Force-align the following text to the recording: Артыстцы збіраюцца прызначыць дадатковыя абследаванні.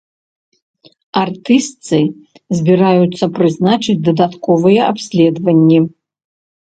Артыстцы 1.23 1.99
збіраюцца 2.59 3.25
прызначыць 3.35 3.99
дадатковыя 4.09 4.81
абследаванні. 4.95 5.79